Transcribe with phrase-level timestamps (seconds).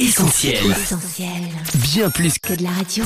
[0.00, 0.56] Essentiel.
[1.74, 3.04] Bien plus que de la radio.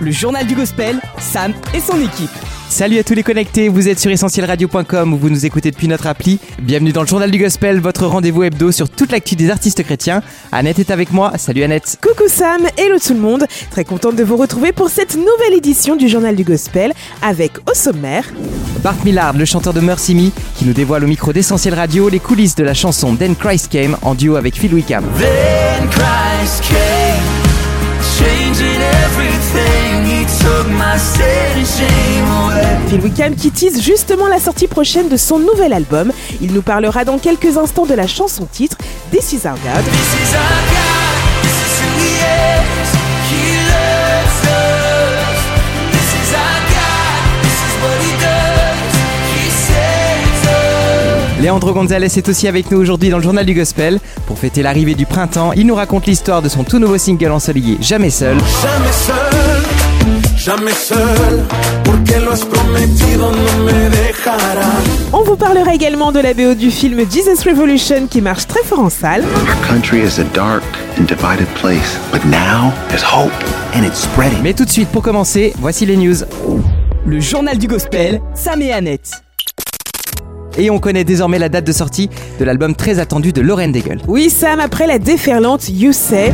[0.00, 2.30] Le journal du gospel, Sam et son équipe.
[2.68, 6.06] Salut à tous les connectés, vous êtes sur essentielradio.com où vous nous écoutez depuis notre
[6.06, 6.38] appli.
[6.60, 10.22] Bienvenue dans le journal du gospel, votre rendez-vous hebdo sur toute l'actu des artistes chrétiens.
[10.52, 11.98] Annette est avec moi, salut Annette.
[12.00, 13.46] Coucou Sam, hello tout le monde.
[13.70, 17.74] Très contente de vous retrouver pour cette nouvelle édition du journal du gospel avec au
[17.74, 18.24] sommaire
[18.84, 22.20] Bart Millard, le chanteur de Mercy Me, qui nous dévoile au micro d'Essentiel Radio les
[22.20, 25.04] coulisses de la chanson Then Christ Came en duo avec Phil Wickham.
[25.18, 27.24] Then Christ came,
[28.18, 29.77] changing everything.
[32.88, 36.10] Phil Wickham qui tease justement la sortie prochaine de son nouvel album.
[36.40, 38.76] Il nous parlera dans quelques instants de la chanson titre
[39.10, 39.84] This Is Our God.
[39.84, 42.88] This is our God, this is who He is.
[43.30, 45.38] He loves us.
[45.92, 48.94] This is our God, this is what He does.
[49.34, 51.42] He saves us.
[51.44, 54.00] Leandro Gonzalez est aussi avec nous aujourd'hui dans le journal du gospel.
[54.26, 57.76] Pour fêter l'arrivée du printemps, il nous raconte l'histoire de son tout nouveau single ensoleillé
[57.80, 58.38] Jamais seul.
[58.38, 59.77] Jamais seul,
[65.12, 68.78] On vous parlera également de la BO du film Jesus Revolution qui marche très fort
[68.78, 69.24] en salle.
[69.24, 70.62] Our country is a dark
[70.98, 73.32] and divided place, but now there's hope
[73.74, 74.40] and it's spreading.
[74.42, 76.16] Mais tout de suite, pour commencer, voici les news.
[77.04, 79.22] Le journal du gospel, Sam et Annette.
[80.56, 82.08] Et on connaît désormais la date de sortie
[82.40, 84.00] de l'album très attendu de Lauren Daigle.
[84.08, 86.32] Oui Sam, après la déferlante You Say,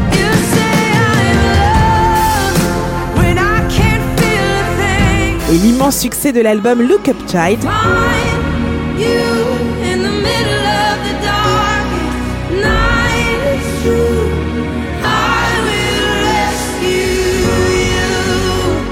[5.55, 7.60] et l'immense succès de l'album Look Up Child,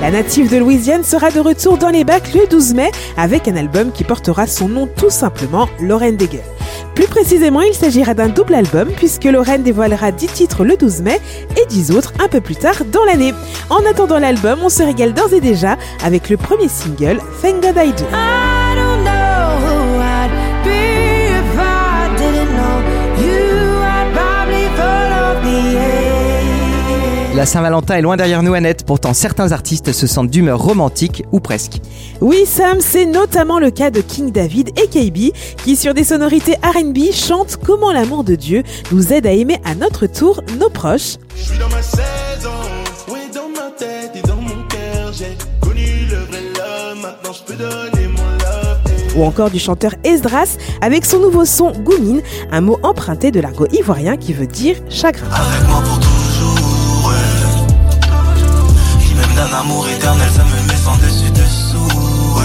[0.02, 3.54] la native de Louisiane sera de retour dans les bacs le 12 mai avec un
[3.54, 6.42] album qui portera son nom tout simplement Lauren Daigle.
[6.96, 11.20] Plus précisément, il s'agira d'un double album puisque Lauren dévoilera 10 titres le 12 mai
[11.56, 13.32] et 10 autres un peu plus tard dans l'année.
[13.70, 17.76] En attendant l'album, on se régale d'ores et déjà avec le premier single Thank God
[17.76, 18.81] I Do.
[27.42, 28.86] La Saint-Valentin est loin derrière nous, Annette.
[28.86, 31.80] Pourtant, certains artistes se sentent d'humeur romantique ou presque.
[32.20, 36.54] Oui Sam, c'est notamment le cas de King David et KB qui sur des sonorités
[36.62, 41.16] R&B chantent comment l'amour de Dieu nous aide à aimer à notre tour nos proches.
[41.34, 42.50] Je suis dans ma saison,
[43.08, 47.42] oui dans ma tête et dans mon cœur, j'ai connu le vrai love, maintenant je
[47.42, 52.22] peux donner mon Ou encore du chanteur Esdras avec son nouveau son Goumine,
[52.52, 55.26] un mot emprunté de l'argot ivoirien qui veut dire chagrin.
[59.62, 62.38] Amour éternel, ça me met sans dessus dessous.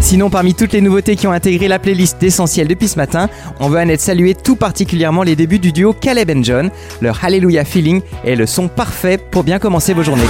[0.00, 3.28] Sinon, parmi toutes les nouveautés qui ont intégré la playlist d'Essentiel depuis ce matin,
[3.58, 6.70] on veut Annette saluer tout particulièrement les débuts du duo Caleb John.
[7.00, 10.22] Leur Hallelujah Feeling est le son parfait pour bien commencer vos journées.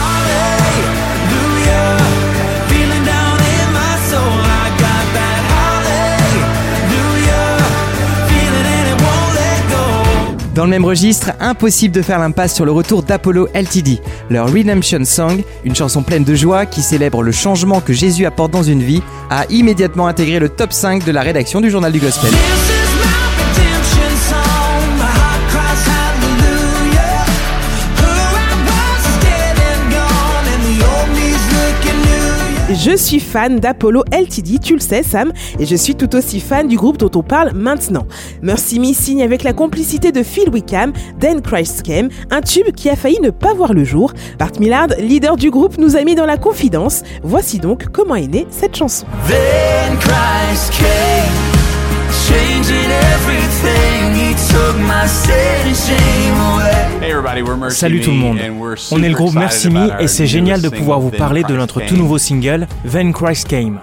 [10.55, 13.99] Dans le même registre, impossible de faire l'impasse sur le retour d'Apollo LTD.
[14.31, 18.53] Leur Redemption Song, une chanson pleine de joie qui célèbre le changement que Jésus apporte
[18.53, 21.99] dans une vie, a immédiatement intégré le top 5 de la rédaction du journal du
[21.99, 22.31] Gospel.
[32.75, 36.67] Je suis fan d'Apollo LTD, tu le sais Sam, et je suis tout aussi fan
[36.67, 38.05] du groupe dont on parle maintenant.
[38.43, 42.91] Mercy Me signe avec la complicité de Phil Wickham, Then Christ Came, un tube qui
[42.91, 44.13] a failli ne pas voir le jour.
[44.41, 47.05] Bart Millard, leader du groupe, nous a mis dans la confidence.
[47.23, 49.07] Voici donc comment est née cette chanson.
[57.71, 58.39] Salut tout le monde.
[58.91, 61.81] On est le groupe Mercy Me et c'est génial de pouvoir vous parler de notre
[61.81, 63.79] tout nouveau single, Then Christ Came.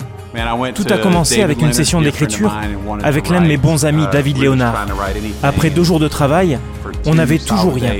[0.74, 2.56] Tout a commencé avec une session d'écriture
[3.04, 4.88] avec l'un de mes bons amis, David Léonard.
[5.44, 6.58] Après deux jours de travail,
[7.06, 7.94] on n'avait toujours rien.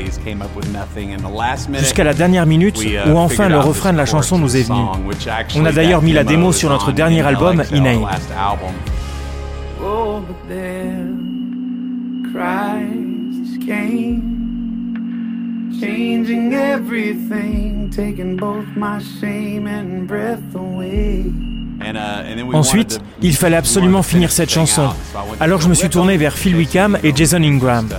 [1.78, 4.80] Jusqu'à la dernière minute où enfin le refrain de la chanson nous est venu.
[5.56, 8.06] On a d'ailleurs mis la démo sur notre dernier album, Inane.
[9.84, 10.22] Oh,
[12.24, 14.31] Christ came,
[15.82, 21.26] changing everything, taking both my shame and breath away.
[22.54, 24.90] Ensuite, il fallait absolument finir cette chanson.
[25.40, 27.90] Alors je me suis tourné vers Phil Wickham et Jason Ingram.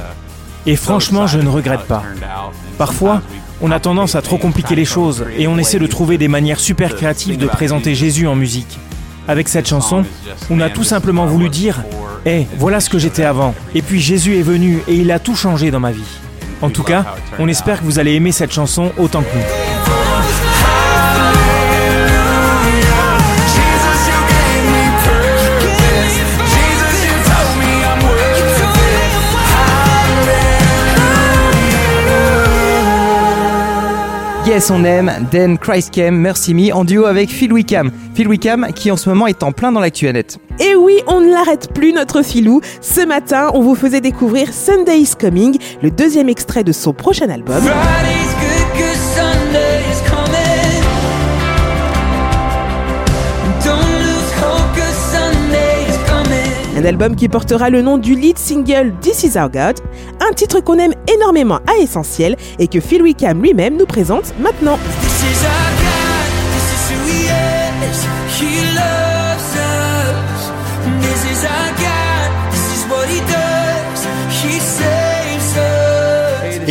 [0.67, 2.05] Et franchement, je ne regrette pas.
[2.79, 3.23] Parfois,
[3.61, 6.61] on a tendance à trop compliquer les choses et on essaie de trouver des manières
[6.61, 8.79] super créatives de présenter Jésus en musique.
[9.26, 10.05] Avec cette chanson,
[10.50, 11.82] on a tout simplement voulu dire
[12.25, 13.55] Eh, voilà ce que j'étais avant.
[13.75, 16.21] Et puis Jésus est venu et il a tout changé dans ma vie.
[16.62, 19.61] En tout cas, on espère que vous allez aimer cette chanson autant que nous.
[34.44, 37.92] Yes, on aime, Dan Christ Came, Mercy Me, en duo avec Phil Wickham.
[38.14, 40.36] Phil Wickham qui en ce moment est en plein dans l'actualité.
[40.58, 42.60] Et oui, on ne l'arrête plus notre filou.
[42.80, 47.30] Ce matin, on vous faisait découvrir Sunday is Coming, le deuxième extrait de son prochain
[47.30, 47.62] album.
[56.82, 59.79] Un album qui portera le nom du lead single This Is Our God,
[60.19, 64.81] un titre qu'on aime énormément à Essentiel et que Phil Wickham lui-même nous présente maintenant.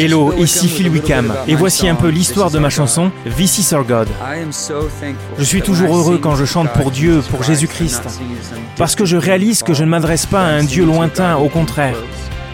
[0.01, 3.85] Hello, ici Phil Wickham, et voici un peu l'histoire de ma chanson This is our
[3.85, 4.07] God.
[5.37, 8.01] Je suis toujours heureux quand je chante pour Dieu, pour Jésus-Christ,
[8.77, 11.97] parce que je réalise que je ne m'adresse pas à un Dieu lointain, au contraire.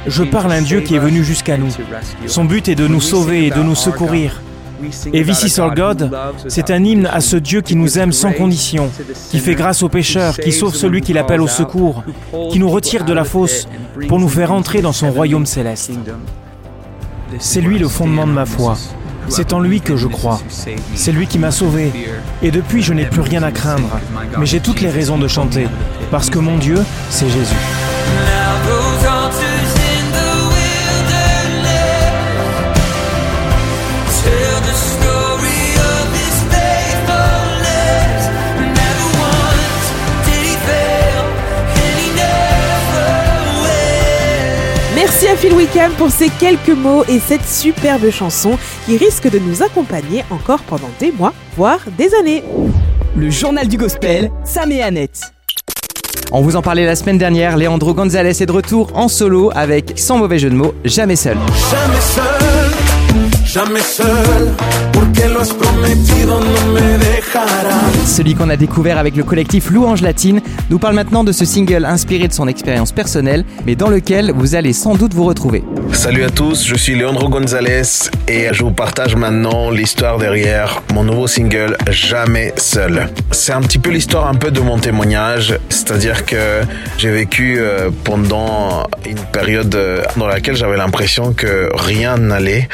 [0.07, 1.69] Je parle à un Dieu qui est venu jusqu'à nous.
[2.25, 4.41] Son but est de nous sauver et de nous secourir.
[5.13, 6.11] Et This is our God,
[6.49, 8.91] c'est un hymne à ce Dieu qui nous aime sans condition,
[9.31, 12.03] qui fait grâce aux pécheurs, qui sauve celui qui l'appelle au secours,
[12.51, 13.69] qui nous retire de la fosse
[14.09, 15.91] pour nous faire entrer dans son royaume céleste.
[17.39, 18.77] C'est lui le fondement de ma foi.
[19.29, 20.39] C'est en lui que je crois.
[20.95, 21.91] C'est lui qui m'a sauvé.
[22.41, 23.99] Et depuis, je n'ai plus rien à craindre.
[24.39, 25.67] Mais j'ai toutes les raisons de chanter.
[26.11, 26.77] Parce que mon Dieu,
[27.09, 27.55] c'est Jésus.
[45.47, 50.25] Phil Wickham pour ces quelques mots et cette superbe chanson qui risque de nous accompagner
[50.29, 52.43] encore pendant des mois, voire des années.
[53.15, 55.21] Le journal du gospel, Sam et Annette.
[56.33, 59.93] On vous en parlait la semaine dernière, Leandro Gonzalez est de retour en solo avec,
[59.95, 61.37] sans mauvais jeu de mots, Jamais seul.
[61.71, 62.46] Jamais seul,
[68.05, 71.85] Celui qu'on a découvert avec le collectif Louange Latine nous parle maintenant de ce single
[71.85, 75.63] inspiré de son expérience personnelle, mais dans lequel vous allez sans doute vous retrouver.
[75.91, 81.03] Salut à tous, je suis Leandro Gonzalez et je vous partage maintenant l'histoire derrière mon
[81.03, 83.09] nouveau single Jamais seul.
[83.31, 86.61] C'est un petit peu l'histoire un peu de mon témoignage, c'est-à-dire que
[86.97, 92.67] j'ai vécu euh, pendant une période euh, dans laquelle j'avais l'impression que rien n'allait,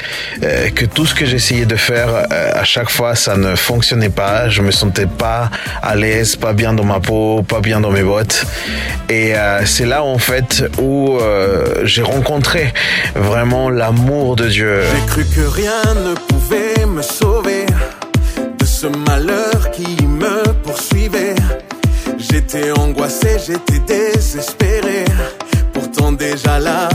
[0.43, 4.49] euh, que tout ce que j'essayais de faire à chaque fois ça ne fonctionnait pas,
[4.49, 5.49] je me sentais pas
[5.81, 8.45] à l'aise, pas bien dans ma peau, pas bien dans mes bottes
[9.09, 9.33] et
[9.65, 11.19] c'est là en fait où
[11.83, 12.73] j'ai rencontré
[13.15, 14.81] vraiment l'amour de Dieu.
[14.81, 17.65] J'ai cru que rien ne pouvait me sauver
[18.59, 21.35] de ce malheur qui me poursuivait.
[22.17, 25.05] J'étais angoissé, j'étais désespéré.
[25.73, 26.89] Pourtant déjà là,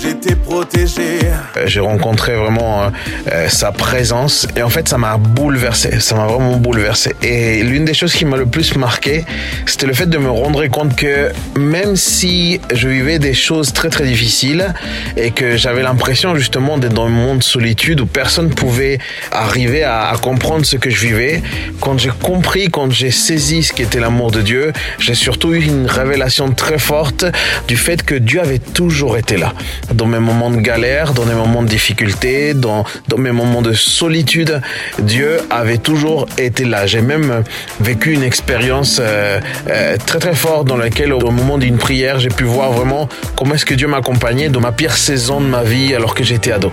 [0.00, 1.20] j'étais protégé.
[1.56, 2.90] Euh, J'ai rencontré vraiment euh,
[3.32, 7.14] euh, sa présence et en fait ça m'a bouleversé, ça m'a vraiment bouleversé.
[7.22, 9.24] Et l'une des choses qui m'a le plus marqué,
[9.66, 13.88] c'était le fait de me rendre compte que même si je vivais des choses très
[13.90, 14.74] très difficiles
[15.16, 18.98] et que j'avais l'impression justement d'être dans un monde de solitude où personne pouvait
[19.32, 21.42] arriver à, à comprendre ce que je vivais,
[21.80, 25.86] quand j'ai compris, quand j'ai saisi ce qu'était l'amour de Dieu, j'ai surtout eu une
[25.86, 27.24] révélation très forte
[27.66, 29.52] du fait que Dieu avait toujours été là
[29.94, 33.72] dans mes moments de galère, dans mes moments de difficulté, dans, dans mes moments de
[33.72, 34.60] solitude,
[34.98, 36.86] Dieu avait toujours été là.
[36.86, 37.42] J'ai même
[37.80, 42.28] vécu une expérience euh, euh, très très forte dans laquelle au moment d'une prière, j'ai
[42.28, 45.94] pu voir vraiment comment est-ce que Dieu m'accompagnait dans ma pire saison de ma vie
[45.94, 46.70] alors que j'étais ado.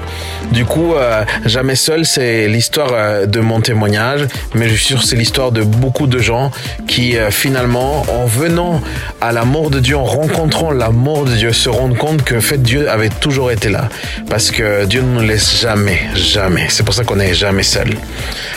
[0.52, 5.00] Du coup, euh, jamais seul, c'est l'histoire euh, de mon témoignage, mais je suis sûr
[5.02, 6.52] que c'est l'histoire de beaucoup de gens
[6.88, 8.82] qui euh, finalement, en venant
[9.22, 12.62] à l'amour de Dieu, en rencontrant l'amour de Dieu, se rendent compte que en fait
[12.62, 13.90] Dieu avait toujours été là.
[14.30, 16.68] Parce que Dieu ne nous laisse jamais, jamais.
[16.70, 17.90] C'est pour ça qu'on n'est jamais seul.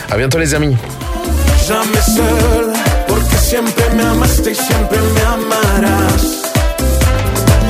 [0.09, 0.75] À bientôt les amis.
[1.67, 2.73] Jamais seul,
[3.07, 6.43] porque siempre me amaste y siempre me amarás.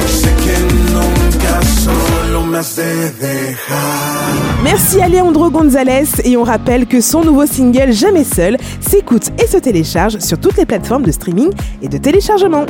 [0.07, 0.57] Sé que
[0.93, 4.29] nunca solo me has de dejar.
[4.63, 9.47] Merci à Leandro Gonzalez et on rappelle que son nouveau single Jamais seul s'écoute et
[9.47, 12.65] se télécharge sur toutes les plateformes de streaming et de téléchargement.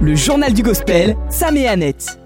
[0.00, 2.21] Le journal du gospel, Sam et Annette.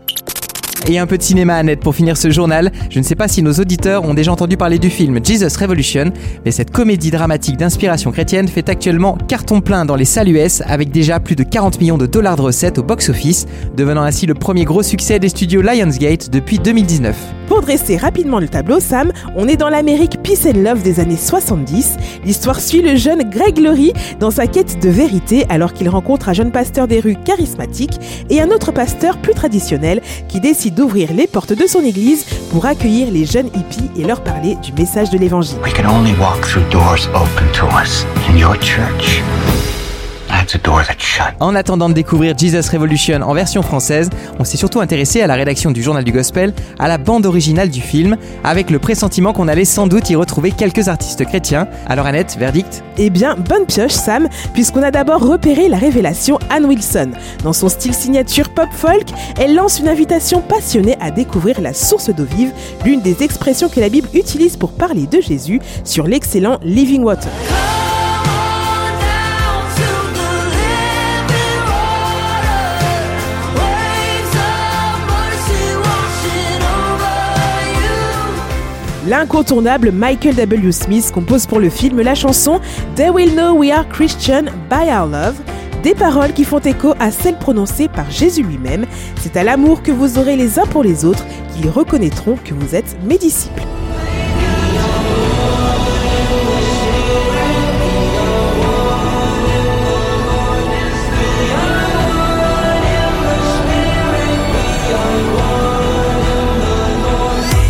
[0.88, 2.70] Et un peu de cinéma net pour finir ce journal.
[2.90, 6.12] Je ne sais pas si nos auditeurs ont déjà entendu parler du film Jesus Revolution,
[6.44, 10.90] mais cette comédie dramatique d'inspiration chrétienne fait actuellement carton plein dans les salles US avec
[10.90, 14.64] déjà plus de 40 millions de dollars de recettes au box-office, devenant ainsi le premier
[14.64, 17.16] gros succès des studios Lionsgate depuis 2019.
[17.48, 21.16] Pour dresser rapidement le tableau, Sam, on est dans l'Amérique Peace and Love des années
[21.16, 21.96] 70.
[22.24, 26.32] L'histoire suit le jeune Greg Laurie dans sa quête de vérité alors qu'il rencontre un
[26.32, 31.26] jeune pasteur des rues charismatique et un autre pasteur plus traditionnel qui décide d'ouvrir les
[31.26, 35.18] portes de son église pour accueillir les jeunes hippies et leur parler du message de
[35.18, 35.58] l'évangile.
[35.62, 38.04] We can only walk through doors open to us.
[38.28, 39.22] In your church,
[41.40, 45.34] En attendant de découvrir Jesus Revolution en version française, on s'est surtout intéressé à la
[45.34, 49.48] rédaction du journal du gospel, à la bande originale du film, avec le pressentiment qu'on
[49.48, 51.66] allait sans doute y retrouver quelques artistes chrétiens.
[51.86, 52.82] Alors Annette, verdict?
[52.98, 57.10] Eh bien, bonne pioche Sam, puisqu'on a d'abord repéré la révélation Anne Wilson.
[57.42, 62.10] Dans son style signature pop folk, elle lance une invitation passionnée à découvrir la source
[62.10, 62.52] d'eau vive,
[62.84, 67.32] l'une des expressions que la Bible utilise pour parler de Jésus sur l'excellent Living Water.
[79.06, 80.72] L'incontournable Michael W.
[80.72, 82.60] Smith compose pour le film la chanson
[82.96, 85.36] They Will Know We Are Christian by Our Love.
[85.84, 88.84] Des paroles qui font écho à celles prononcées par Jésus lui-même.
[89.20, 92.74] C'est à l'amour que vous aurez les uns pour les autres qu'ils reconnaîtront que vous
[92.74, 93.62] êtes mes disciples.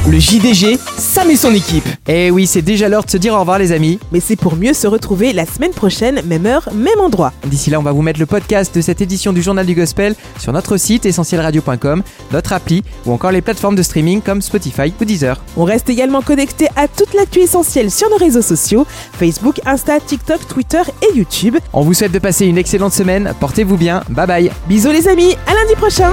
[0.08, 0.78] Le JDG,
[1.16, 1.88] Sam et son équipe.
[2.08, 3.98] Eh oui, c'est déjà l'heure de se dire au revoir les amis.
[4.12, 7.32] Mais c'est pour mieux se retrouver la semaine prochaine, même heure, même endroit.
[7.46, 10.14] D'ici là, on va vous mettre le podcast de cette édition du Journal du Gospel
[10.38, 15.04] sur notre site essentielradio.com, notre appli ou encore les plateformes de streaming comme Spotify ou
[15.06, 15.40] Deezer.
[15.56, 20.46] On reste également connecté à toute l'actu essentielle sur nos réseaux sociaux Facebook, Insta, TikTok,
[20.46, 21.56] Twitter et YouTube.
[21.72, 24.50] On vous souhaite de passer une excellente semaine, portez-vous bien, bye bye.
[24.68, 26.12] Bisous les amis, à lundi prochain